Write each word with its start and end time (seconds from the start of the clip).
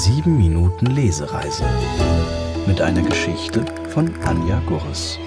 7 0.00 0.36
Minuten 0.36 0.86
Lesereise 0.86 1.64
mit 2.68 2.80
einer 2.80 3.02
Geschichte 3.02 3.64
von 3.88 4.14
Anja 4.22 4.60
Gurres. 4.60 5.18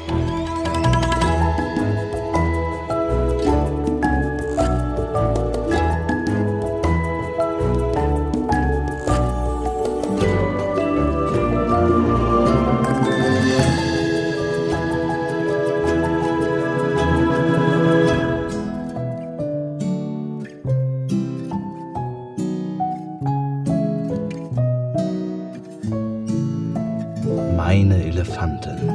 Meine 27.73 28.03
Elefantin 28.03 28.89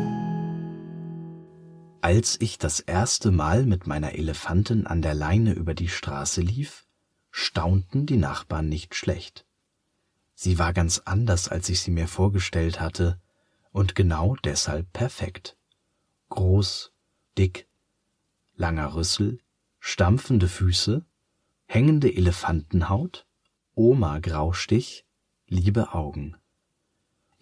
Als 2.03 2.39
ich 2.43 2.59
das 2.59 2.79
erste 2.80 3.30
Mal 3.30 3.65
mit 3.65 3.87
meiner 3.87 4.12
Elefantin 4.12 4.87
an 4.87 5.01
der 5.01 5.15
Leine 5.15 5.55
über 5.55 5.73
die 5.73 5.89
Straße 5.89 6.43
lief, 6.43 6.85
staunten 7.30 8.05
die 8.05 8.19
Nachbarn 8.19 8.69
nicht 8.69 8.95
schlecht. 8.95 9.47
Sie 10.35 10.59
war 10.59 10.75
ganz 10.75 10.99
anders, 11.07 11.49
als 11.49 11.71
ich 11.71 11.80
sie 11.80 11.91
mir 11.91 12.07
vorgestellt 12.07 12.79
hatte, 12.79 13.19
und 13.73 13.95
genau 13.95 14.37
deshalb 14.45 14.93
perfekt. 14.93 15.57
Groß, 16.29 16.93
dick, 17.38 17.66
langer 18.57 18.95
Rüssel, 18.95 19.41
stampfende 19.80 20.49
Füße, 20.49 21.02
hängende 21.65 22.15
Elefantenhaut, 22.15 23.27
Oma 23.74 24.19
Graustich, 24.19 25.07
liebe 25.47 25.95
Augen. 25.95 26.37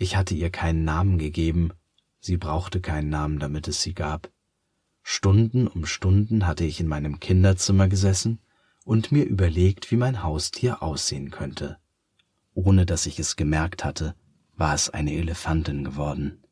Ich 0.04 0.16
hatte 0.16 0.34
ihr 0.34 0.50
keinen 0.50 0.84
Namen 0.84 1.16
gegeben, 1.16 1.70
sie 2.20 2.36
brauchte 2.36 2.82
keinen 2.82 3.08
Namen, 3.08 3.38
damit 3.38 3.68
es 3.68 3.80
sie 3.80 3.94
gab. 3.94 4.30
Stunden 5.02 5.66
um 5.66 5.86
Stunden 5.86 6.46
hatte 6.46 6.64
ich 6.64 6.78
in 6.78 6.88
meinem 6.88 7.20
Kinderzimmer 7.20 7.88
gesessen 7.88 8.38
und 8.84 9.12
mir 9.12 9.24
überlegt, 9.24 9.90
wie 9.90 9.96
mein 9.96 10.22
Haustier 10.22 10.82
aussehen 10.82 11.30
könnte. 11.30 11.78
Ohne 12.52 12.84
dass 12.84 13.06
ich 13.06 13.18
es 13.18 13.36
gemerkt 13.36 13.82
hatte, 13.82 14.14
war 14.58 14.74
es 14.74 14.90
eine 14.90 15.14
Elefantin 15.14 15.84
geworden. 15.84 16.44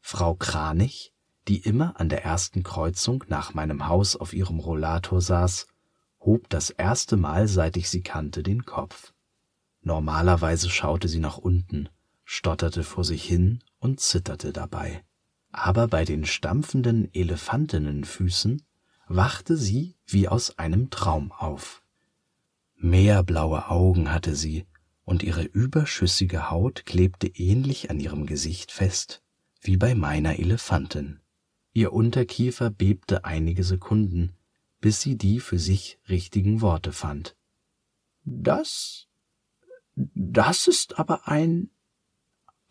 Frau 0.00 0.36
Kranich, 0.36 1.12
die 1.48 1.58
immer 1.58 1.98
an 1.98 2.08
der 2.08 2.22
ersten 2.22 2.62
Kreuzung 2.62 3.24
nach 3.26 3.52
meinem 3.52 3.88
Haus 3.88 4.14
auf 4.14 4.32
ihrem 4.32 4.60
Rollator 4.60 5.20
saß, 5.20 5.66
hob 6.20 6.48
das 6.50 6.70
erste 6.70 7.16
Mal, 7.16 7.48
seit 7.48 7.76
ich 7.76 7.90
sie 7.90 8.02
kannte, 8.02 8.44
den 8.44 8.64
Kopf. 8.64 9.12
Normalerweise 9.80 10.70
schaute 10.70 11.08
sie 11.08 11.18
nach 11.18 11.38
unten, 11.38 11.88
stotterte 12.34 12.82
vor 12.82 13.04
sich 13.04 13.22
hin 13.22 13.62
und 13.78 14.00
zitterte 14.00 14.54
dabei. 14.54 15.04
Aber 15.50 15.86
bei 15.86 16.06
den 16.06 16.24
stampfenden 16.24 17.12
Elefantinnenfüßen 17.12 18.62
wachte 19.06 19.58
sie 19.58 19.96
wie 20.06 20.28
aus 20.28 20.58
einem 20.58 20.88
Traum 20.88 21.30
auf. 21.30 21.82
Meerblaue 22.74 23.68
Augen 23.68 24.10
hatte 24.10 24.34
sie, 24.34 24.64
und 25.04 25.22
ihre 25.22 25.42
überschüssige 25.42 26.50
Haut 26.50 26.86
klebte 26.86 27.26
ähnlich 27.26 27.90
an 27.90 28.00
ihrem 28.00 28.24
Gesicht 28.24 28.72
fest 28.72 29.22
wie 29.60 29.76
bei 29.76 29.94
meiner 29.94 30.38
Elefantin. 30.38 31.20
Ihr 31.74 31.92
Unterkiefer 31.92 32.70
bebte 32.70 33.26
einige 33.26 33.62
Sekunden, 33.62 34.32
bis 34.80 35.02
sie 35.02 35.18
die 35.18 35.38
für 35.38 35.58
sich 35.58 35.98
richtigen 36.08 36.62
Worte 36.62 36.92
fand. 36.92 37.36
Das, 38.24 39.06
das 39.94 40.66
ist 40.66 40.98
aber 40.98 41.28
ein, 41.28 41.68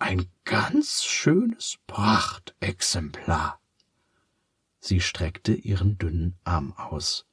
ein 0.02 0.26
ganz 0.46 1.04
schönes 1.04 1.78
Prachtexemplar. 1.86 3.62
Sie 4.80 5.00
streckte 5.00 5.54
ihren 5.54 5.98
dünnen 6.00 6.38
Arm 6.44 6.74
aus. 6.74 7.28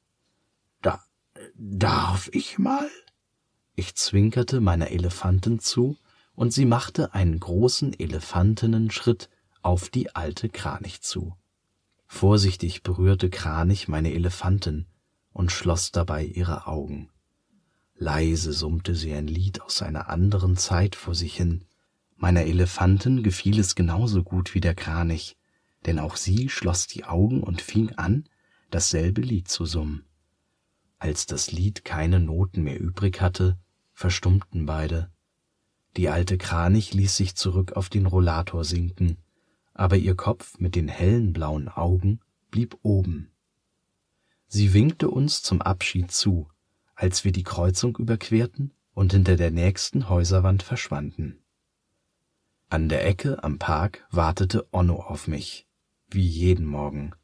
Da, 0.81 1.03
darf 1.55 2.29
ich 2.31 2.59
mal? 2.59 2.87
Ich 3.75 3.95
zwinkerte 3.95 4.61
meiner 4.61 4.91
Elefantin 4.91 5.59
zu, 5.59 5.97
und 6.35 6.53
sie 6.53 6.65
machte 6.65 7.13
einen 7.13 7.39
großen 7.39 7.99
Elefantinnenschritt 7.99 9.29
auf 9.61 9.89
die 9.89 10.15
alte 10.15 10.47
Kranich 10.47 11.01
zu. 11.01 11.35
Vorsichtig 12.05 12.83
berührte 12.83 13.29
Kranich 13.29 13.87
meine 13.87 14.13
Elefantin 14.13 14.85
und 15.33 15.51
schloss 15.51 15.91
dabei 15.91 16.23
ihre 16.23 16.67
Augen. 16.67 17.09
Leise 17.95 18.53
summte 18.53 18.95
sie 18.95 19.13
ein 19.13 19.27
Lied 19.27 19.61
aus 19.61 19.81
einer 19.81 20.07
anderen 20.07 20.55
Zeit 20.55 20.95
vor 20.95 21.15
sich 21.15 21.35
hin. 21.35 21.65
Meiner 22.21 22.41
Elefantin 22.41 23.23
gefiel 23.23 23.57
es 23.59 23.75
genauso 23.75 24.23
gut 24.23 24.53
wie 24.53 24.59
der 24.59 24.75
Kranich, 24.75 25.37
denn 25.85 25.99
auch 25.99 26.17
sie 26.17 26.49
schloss 26.49 26.85
die 26.85 27.05
Augen 27.05 27.41
und 27.41 27.61
fing 27.61 27.93
an, 27.95 28.27
dasselbe 28.71 29.21
Lied 29.21 29.47
zu 29.47 29.65
summen. 29.65 30.03
Als 30.97 31.27
das 31.27 31.53
Lied 31.53 31.85
keine 31.85 32.19
Noten 32.19 32.61
mehr 32.61 32.77
übrig 32.77 33.21
hatte, 33.21 33.57
verstummten 33.93 34.65
beide. 34.65 35.09
Die 35.95 36.09
alte 36.09 36.37
Kranich 36.37 36.93
ließ 36.93 37.15
sich 37.15 37.35
zurück 37.35 37.73
auf 37.73 37.87
den 37.87 38.05
Rollator 38.05 38.65
sinken, 38.65 39.17
aber 39.73 39.95
ihr 39.95 40.15
Kopf 40.15 40.59
mit 40.59 40.75
den 40.75 40.89
hellen 40.89 41.31
blauen 41.31 41.69
Augen 41.69 42.19
blieb 42.51 42.77
oben. 42.81 43.31
Sie 44.45 44.73
winkte 44.73 45.09
uns 45.09 45.41
zum 45.41 45.61
Abschied 45.61 46.11
zu, 46.11 46.49
als 46.95 47.23
wir 47.23 47.31
die 47.31 47.43
Kreuzung 47.43 47.95
überquerten 47.95 48.73
und 48.93 49.13
hinter 49.13 49.37
der 49.37 49.51
nächsten 49.51 50.09
Häuserwand 50.09 50.63
verschwanden. 50.63 51.38
An 52.71 52.87
der 52.87 53.03
Ecke 53.07 53.43
am 53.43 53.57
Park 53.57 54.05
wartete 54.11 54.67
Onno 54.71 55.01
auf 55.01 55.27
mich, 55.27 55.67
wie 56.07 56.25
jeden 56.25 56.67
Morgen. 56.67 57.15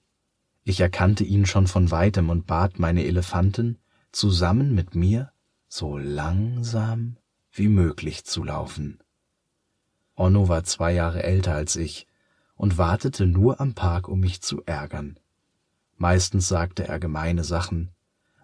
Ich 0.64 0.80
erkannte 0.80 1.24
ihn 1.24 1.46
schon 1.46 1.68
von 1.68 1.92
weitem 1.92 2.32
und 2.32 2.48
bat 2.48 2.80
meine 2.80 3.06
Elefantin, 3.06 3.78
zusammen 4.12 4.74
mit 4.74 4.96
mir 4.96 5.32
so 5.68 6.00
langsam 6.00 7.18
wie 7.52 7.68
möglich 7.68 8.26
zu 8.26 8.44
laufen. 8.44 9.04
Onno 10.16 10.50
war 10.50 10.64
zwei 10.64 10.94
Jahre 10.94 11.22
älter 11.22 11.54
als 11.54 11.76
ich 11.76 12.08
und 12.56 12.80
wartete 12.80 13.28
nur 13.28 13.62
am 13.62 13.76
Park, 13.76 14.08
um 14.08 14.22
mich 14.22 14.42
zu 14.42 14.64
ärgern. 14.66 15.20
Meistens 15.96 16.48
sagte 16.48 16.88
er 16.88 17.00
gemeine 17.00 17.44
Sachen, 17.44 17.92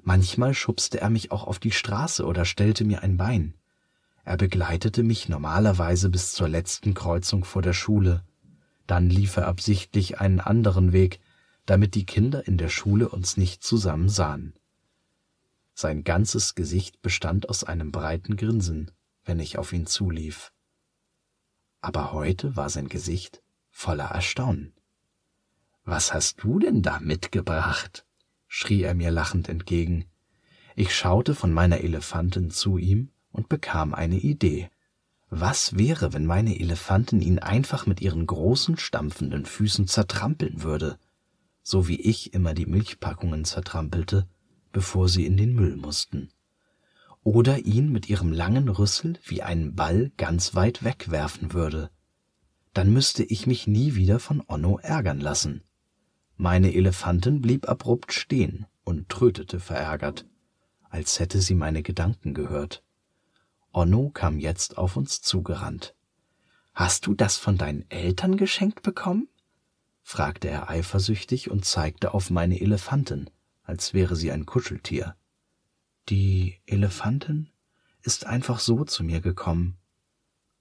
manchmal 0.04 0.54
schubste 0.54 1.02
er 1.02 1.10
mich 1.10 1.32
auch 1.32 1.46
auf 1.46 1.58
die 1.58 1.72
Straße 1.72 2.24
oder 2.24 2.46
stellte 2.46 2.86
mir 2.86 3.02
ein 3.02 3.18
Bein. 3.18 3.56
Er 4.24 4.38
begleitete 4.38 5.04
mich 5.04 5.30
normalerweise 5.30 6.10
bis 6.10 6.34
zur 6.34 6.48
letzten 6.48 6.94
Kreuzung 6.94 7.44
vor 7.44 7.62
der 7.62 7.74
Schule, 7.74 8.24
dann 8.88 9.10
lief 9.10 9.38
er 9.38 9.48
absichtlich 9.48 10.20
einen 10.20 10.40
anderen 10.40 10.92
Weg, 10.92 11.20
damit 11.66 11.96
die 11.96 12.06
Kinder 12.06 12.46
in 12.48 12.58
der 12.58 12.70
Schule 12.70 13.10
uns 13.10 13.38
nicht 13.38 13.64
zusammen 13.64 14.10
sahen. 14.10 14.54
Sein 15.74 16.04
ganzes 16.04 16.56
Gesicht 16.56 17.02
bestand 17.02 17.50
aus 17.50 17.64
einem 17.64 17.92
breiten 17.92 18.36
Grinsen, 18.36 18.92
wenn 19.24 19.40
ich 19.40 19.58
auf 19.58 19.72
ihn 19.74 19.86
zulief. 19.86 20.52
Aber 21.80 22.12
heute 22.12 22.56
war 22.56 22.70
sein 22.70 22.90
Gesicht 22.90 23.42
voller 23.70 24.06
Erstaunen. 24.06 24.74
Was 25.84 26.14
hast 26.14 26.44
du 26.44 26.60
denn 26.60 26.82
da 26.82 27.00
mitgebracht? 27.00 28.06
schrie 28.48 28.84
er 28.84 28.94
mir 28.94 29.10
lachend 29.10 29.50
entgegen. 29.50 30.06
Ich 30.76 30.94
schaute 30.94 31.34
von 31.34 31.52
meiner 31.52 31.80
Elefantin 31.80 32.52
zu 32.52 32.78
ihm 32.78 33.10
und 33.32 33.50
bekam 33.50 33.94
eine 33.94 34.18
Idee. 34.18 34.70
Was 35.30 35.78
wäre, 35.78 36.14
wenn 36.14 36.26
meine 36.26 36.60
Elefantin 36.60 37.22
ihn 37.22 37.40
einfach 37.40 37.86
mit 37.86 38.02
ihren 38.02 38.28
großen 38.28 38.78
stampfenden 38.78 39.46
Füßen 39.46 39.88
zertrampeln 39.88 40.64
würde, 40.64 41.00
so 41.64 41.88
wie 41.88 42.02
ich 42.02 42.34
immer 42.34 42.54
die 42.54 42.66
Milchpackungen 42.66 43.46
zertrampelte, 43.46 44.28
bevor 44.74 45.08
sie 45.08 45.26
in 45.26 45.38
den 45.38 45.56
Müll 45.56 45.78
mussten? 45.78 46.30
Oder 47.24 47.60
ihn 47.60 47.92
mit 47.92 48.10
ihrem 48.10 48.32
langen 48.32 48.68
Rüssel 48.68 49.20
wie 49.24 49.42
einen 49.42 49.76
Ball 49.76 50.12
ganz 50.18 50.56
weit 50.56 50.84
wegwerfen 50.84 51.54
würde, 51.54 51.92
dann 52.74 52.92
müsste 52.92 53.24
ich 53.24 53.48
mich 53.48 53.68
nie 53.68 53.96
wieder 53.96 54.20
von 54.20 54.44
Onno 54.48 54.80
ärgern 54.80 55.20
lassen. 55.20 55.64
Meine 56.38 56.74
Elefantin 56.74 57.42
blieb 57.42 57.70
abrupt 57.70 58.14
stehen 58.14 58.66
und 58.84 59.10
trötete 59.10 59.60
verärgert, 59.60 60.26
als 60.90 61.20
hätte 61.20 61.42
sie 61.42 61.56
meine 61.56 61.84
Gedanken 61.84 62.34
gehört. 62.34 62.84
Onno 63.74 64.10
kam 64.10 64.40
jetzt 64.40 64.78
auf 64.78 64.98
uns 64.98 65.22
zugerannt. 65.22 65.96
Hast 66.74 67.06
du 67.06 67.14
das 67.14 67.38
von 67.38 67.58
deinen 67.58 67.90
Eltern 67.90 68.38
geschenkt 68.38 68.82
bekommen? 68.82 69.28
fragte 70.04 70.50
er 70.50 70.70
eifersüchtig 70.70 71.50
und 71.50 71.66
zeigte 71.66 72.14
auf 72.14 72.30
meine 72.30 72.60
Elefantin, 72.60 73.30
als 73.64 73.94
wäre 73.94 74.16
sie 74.16 74.32
ein 74.32 74.46
Kuscheltier. 74.46 75.16
Die 76.10 76.60
Elefantin 76.66 77.50
ist 78.02 78.26
einfach 78.26 78.60
so 78.60 78.84
zu 78.84 79.04
mir 79.04 79.22
gekommen, 79.22 79.78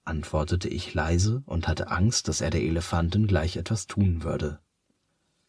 antwortete 0.03 0.69
ich 0.69 0.93
leise 0.93 1.43
und 1.45 1.67
hatte 1.67 1.89
Angst, 1.89 2.27
dass 2.27 2.41
er 2.41 2.49
der 2.49 2.61
Elefantin 2.61 3.27
gleich 3.27 3.57
etwas 3.57 3.87
tun 3.87 4.23
würde. 4.23 4.59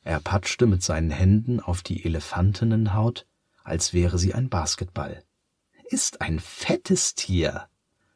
Er 0.03 0.21
patschte 0.21 0.67
mit 0.67 0.83
seinen 0.83 1.11
Händen 1.11 1.61
auf 1.61 1.83
die 1.83 2.05
Elefantinnenhaut, 2.05 3.27
als 3.63 3.93
wäre 3.93 4.19
sie 4.19 4.35
ein 4.35 4.49
Basketball. 4.49 5.23
Ist 5.93 6.23
ein 6.23 6.41
fettes 6.41 7.15
Tier, 7.17 7.69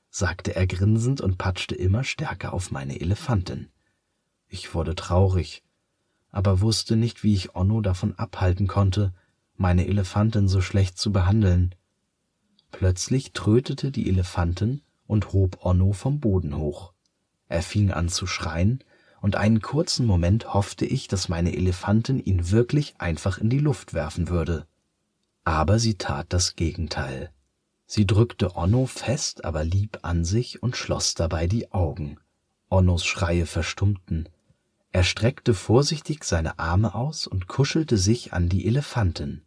sagte 0.08 0.56
er 0.56 0.66
grinsend 0.66 1.20
und 1.20 1.36
patschte 1.36 1.74
immer 1.74 2.04
stärker 2.04 2.54
auf 2.54 2.70
meine 2.70 3.02
Elefantin. 3.02 3.68
Ich 4.48 4.72
wurde 4.72 4.94
traurig, 4.94 5.62
aber 6.30 6.62
wusste 6.62 6.96
nicht, 6.96 7.22
wie 7.22 7.34
ich 7.34 7.54
Onno 7.54 7.82
davon 7.82 8.14
abhalten 8.14 8.66
konnte, 8.66 9.12
meine 9.56 9.86
Elefantin 9.86 10.48
so 10.48 10.62
schlecht 10.62 10.96
zu 10.96 11.12
behandeln. 11.12 11.74
Plötzlich 12.72 13.34
trötete 13.34 13.90
die 13.90 14.08
Elefantin 14.08 14.80
und 15.06 15.34
hob 15.34 15.62
Onno 15.62 15.92
vom 15.92 16.18
Boden 16.18 16.56
hoch. 16.56 16.94
Er 17.46 17.60
fing 17.60 17.90
an 17.90 18.08
zu 18.08 18.26
schreien, 18.26 18.82
und 19.20 19.36
einen 19.36 19.60
kurzen 19.60 20.06
Moment 20.06 20.54
hoffte 20.54 20.86
ich, 20.86 21.08
dass 21.08 21.28
meine 21.28 21.54
Elefantin 21.54 22.20
ihn 22.20 22.50
wirklich 22.50 22.98
einfach 23.02 23.36
in 23.36 23.50
die 23.50 23.58
Luft 23.58 23.92
werfen 23.92 24.30
würde. 24.30 24.66
Aber 25.44 25.78
sie 25.78 25.98
tat 25.98 26.32
das 26.32 26.56
Gegenteil. 26.56 27.30
Sie 27.86 28.06
drückte 28.06 28.56
Onno 28.56 28.86
fest, 28.86 29.44
aber 29.44 29.64
lieb 29.64 30.00
an 30.02 30.24
sich 30.24 30.62
und 30.62 30.76
schloss 30.76 31.14
dabei 31.14 31.46
die 31.46 31.72
Augen. 31.72 32.18
Onnos 32.68 33.04
Schreie 33.04 33.46
verstummten. 33.46 34.28
Er 34.90 35.04
streckte 35.04 35.54
vorsichtig 35.54 36.24
seine 36.24 36.58
Arme 36.58 36.94
aus 36.94 37.26
und 37.26 37.46
kuschelte 37.46 37.96
sich 37.96 38.32
an 38.32 38.48
die 38.48 38.66
Elefantin. 38.66 39.42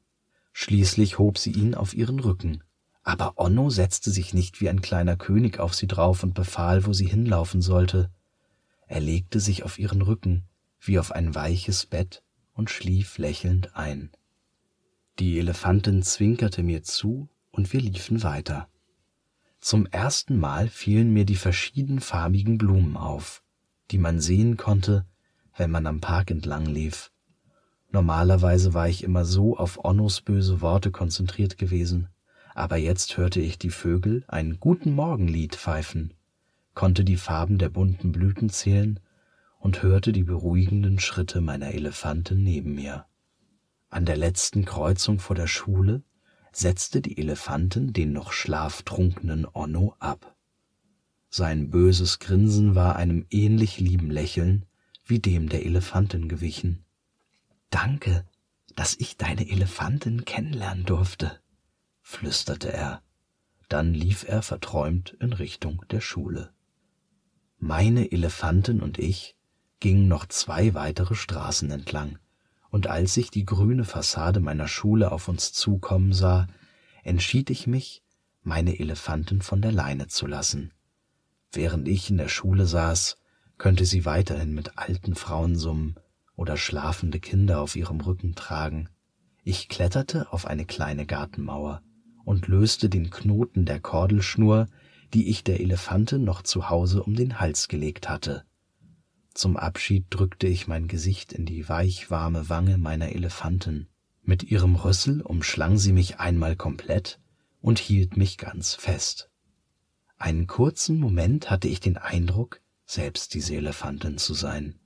Schließlich 0.53 1.19
hob 1.19 1.38
sie 1.38 1.51
ihn 1.51 1.75
auf 1.75 1.94
ihren 1.94 2.19
Rücken. 2.19 2.63
Aber 3.03 3.33
Onno 3.38 3.69
setzte 3.69 4.12
sich 4.12 4.33
nicht 4.33 4.62
wie 4.62 4.69
ein 4.69 4.81
kleiner 4.81 5.18
König 5.18 5.59
auf 5.59 5.74
sie 5.74 5.88
drauf 5.88 6.24
und 6.24 6.33
befahl, 6.33 6.86
wo 6.86 6.94
sie 6.94 7.07
hinlaufen 7.07 7.62
sollte. 7.62 8.09
Er 8.88 9.01
legte 9.01 9.39
sich 9.39 9.63
auf 9.63 9.80
ihren 9.80 10.01
Rücken 10.01 10.45
wie 10.80 10.97
auf 10.97 11.12
ein 11.12 11.36
weiches 11.36 11.86
Bett 11.86 12.24
und 12.53 12.69
schlief 12.69 13.18
lächelnd 13.18 13.75
ein. 13.75 14.12
Die 15.19 15.39
Elefantin 15.39 16.03
zwinkerte 16.03 16.63
mir 16.63 16.83
zu 16.83 17.27
und 17.51 17.74
wir 17.74 17.81
liefen 17.81 18.24
weiter. 18.24 18.68
Zum 19.60 19.86
ersten 19.88 20.40
Mal 20.40 20.69
fielen 20.69 21.12
mir 21.12 21.25
die 21.25 21.36
verschiedenfarbigen 21.36 22.57
Blumen 22.57 22.96
auf, 22.96 23.44
die 23.92 23.98
man 23.98 24.22
sehen 24.22 24.56
konnte, 24.56 25.06
wenn 25.57 25.72
man 25.72 25.86
am 25.86 26.00
Park 26.00 26.31
entlang 26.31 26.66
lief. 26.66 27.12
Normalerweise 27.92 28.74
war 28.74 28.88
ich 28.88 29.04
immer 29.04 29.25
so 29.25 29.57
auf 29.57 29.84
Onnos 29.84 30.22
böse 30.22 30.62
Worte 30.62 30.92
konzentriert 30.92 31.57
gewesen, 31.57 32.07
aber 32.54 32.78
jetzt 32.78 33.18
hörte 33.18 33.42
ich 33.42 33.57
die 33.57 33.72
Vögel 33.72 34.24
ein 34.28 34.60
Guten 34.60 34.94
Morgenlied 34.94 35.56
pfeifen, 35.56 36.13
konnte 36.75 37.04
die 37.04 37.18
Farben 37.18 37.57
der 37.57 37.69
bunten 37.69 38.12
Blüten 38.12 38.50
zählen 38.50 39.00
und 39.60 39.84
hörte 39.84 40.13
die 40.13 40.24
beruhigenden 40.24 41.00
Schritte 41.00 41.42
meiner 41.42 41.74
Elefanten 41.74 42.44
neben 42.44 42.75
mir. 42.75 43.06
An 43.90 44.06
der 44.06 44.18
letzten 44.18 44.66
Kreuzung 44.66 45.19
vor 45.19 45.36
der 45.36 45.48
Schule 45.48 46.04
setzte 46.51 47.01
die 47.01 47.18
Elefantin 47.18 47.94
den 47.94 48.13
noch 48.13 48.31
schlaftrunkenen 48.31 49.48
Onno 49.54 49.96
ab. 50.00 50.36
Sein 51.30 51.69
böses 51.69 52.19
Grinsen 52.19 52.75
war 52.75 52.96
einem 52.96 53.25
ähnlich 53.30 53.80
lieben 53.80 54.10
Lächeln 54.10 54.66
wie 55.06 55.19
dem 55.19 55.50
der 55.50 55.66
Elefantin 55.66 56.28
gewichen. 56.28 56.86
Danke, 57.69 58.25
dass 58.75 58.96
ich 58.96 59.18
deine 59.18 59.50
Elefantin 59.50 60.25
kennenlernen 60.25 60.86
durfte, 60.86 61.40
flüsterte 62.01 62.72
er. 62.72 63.01
Dann 63.68 63.94
lief 63.94 64.28
er 64.28 64.42
verträumt 64.42 65.16
in 65.19 65.34
Richtung 65.34 65.84
der 65.92 66.01
Schule. 66.01 66.51
Meine 67.57 68.12
Elefantin 68.12 68.81
und 68.81 68.98
ich 68.98 69.36
gingen 69.80 70.07
noch 70.07 70.25
zwei 70.25 70.74
weitere 70.74 71.13
Straßen 71.13 71.69
entlang, 71.69 72.18
und 72.71 72.88
als 72.88 73.18
ich 73.18 73.31
die 73.31 73.45
grüne 73.45 73.83
Fassade 73.83 74.39
meiner 74.39 74.68
Schule 74.68 75.12
auf 75.12 75.27
uns 75.27 75.54
zukommen 75.54 76.13
sah, 76.13 76.48
entschied 77.04 77.50
ich 77.50 77.68
mich, 77.68 78.04
meine 78.44 78.80
Elefantin 78.80 79.42
von 79.42 79.62
der 79.62 79.71
Leine 79.71 80.07
zu 80.07 80.27
lassen. 80.27 80.71
Während 81.51 81.88
ich 81.88 82.10
in 82.10 82.18
der 82.18 82.30
Schule 82.30 82.66
saß, 82.66 83.18
könnte 83.57 83.86
sie 83.86 84.06
weiterhin 84.06 84.54
mit 84.54 84.77
alten 84.77 85.16
Frauen 85.16 85.56
summen 85.56 85.95
oder 86.36 86.56
schlafende 86.57 87.19
Kinder 87.19 87.60
auf 87.60 87.75
ihrem 87.75 88.00
Rücken 88.01 88.36
tragen. 88.36 88.89
Ich 89.44 89.68
kletterte 89.68 90.31
auf 90.31 90.45
eine 90.45 90.65
kleine 90.65 91.06
Gartenmauer 91.06 91.81
und 92.24 92.48
löste 92.48 92.89
den 92.89 93.10
Knoten 93.10 93.65
der 93.65 93.80
Kordelschnur, 93.80 94.68
die 95.13 95.30
ich 95.30 95.44
der 95.44 95.60
Elefantin 95.60 96.24
noch 96.24 96.44
zu 96.44 96.69
Hause 96.69 97.04
um 97.04 97.15
den 97.15 97.39
Hals 97.39 97.68
gelegt 97.68 98.07
hatte. 98.10 98.45
Zum 99.39 99.56
Abschied 99.56 100.07
drückte 100.09 100.47
ich 100.47 100.68
mein 100.68 100.89
Gesicht 100.89 101.31
in 101.31 101.45
die 101.45 101.69
weichwarme 101.69 102.50
Wange 102.50 102.77
meiner 102.77 103.13
Elefantin. 103.13 103.88
Mit 104.21 104.44
ihrem 104.44 104.75
Rüssel 104.75 105.21
umschlang 105.21 105.77
sie 105.77 105.94
mich 105.94 106.19
einmal 106.19 106.57
komplett 106.57 107.21
und 107.62 107.80
hielt 107.80 108.18
mich 108.18 108.38
ganz 108.38 108.74
fest. 108.75 109.30
Einen 110.18 110.45
kurzen 110.45 111.00
Moment 111.00 111.50
hatte 111.50 111.69
ich 111.69 111.80
den 111.80 111.95
Eindruck, 111.95 112.59
selbst 112.86 113.33
diese 113.33 113.56
Elefantin 113.56 114.18
zu 114.18 114.33
sein. 114.33 114.77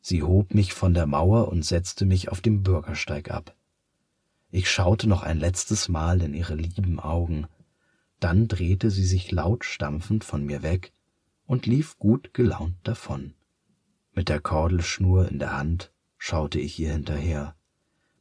Sie 0.00 0.22
hob 0.22 0.54
mich 0.54 0.72
von 0.72 0.94
der 0.94 1.06
Mauer 1.06 1.48
und 1.48 1.64
setzte 1.64 2.06
mich 2.06 2.28
auf 2.28 2.40
dem 2.40 2.62
Bürgersteig 2.62 3.32
ab. 3.32 3.56
Ich 4.52 4.70
schaute 4.70 5.08
noch 5.08 5.24
ein 5.24 5.40
letztes 5.40 5.88
Mal 5.88 6.22
in 6.22 6.32
ihre 6.32 6.54
lieben 6.54 7.00
Augen, 7.00 7.48
dann 8.20 8.46
drehte 8.46 8.92
sie 8.92 9.04
sich 9.04 9.32
laut 9.32 9.64
stampfend 9.64 10.22
von 10.22 10.46
mir 10.46 10.62
weg 10.62 10.92
und 11.44 11.66
lief 11.66 11.98
gut 11.98 12.34
gelaunt 12.34 12.76
davon. 12.84 13.34
Mit 14.16 14.28
der 14.28 14.40
Kordelschnur 14.40 15.28
in 15.28 15.40
der 15.40 15.56
Hand 15.56 15.92
schaute 16.18 16.60
ich 16.60 16.78
ihr 16.78 16.92
hinterher, 16.92 17.56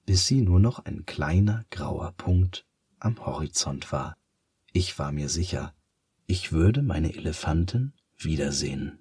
bis 0.07 0.25
sie 0.25 0.41
nur 0.41 0.59
noch 0.59 0.79
ein 0.79 1.05
kleiner 1.05 1.65
grauer 1.69 2.13
Punkt 2.13 2.65
am 2.99 3.23
Horizont 3.23 3.91
war. 3.91 4.17
Ich 4.71 4.97
war 4.97 5.11
mir 5.11 5.29
sicher, 5.29 5.73
ich 6.25 6.51
würde 6.51 6.81
meine 6.81 7.13
Elefanten 7.13 7.93
wiedersehen. 8.17 8.97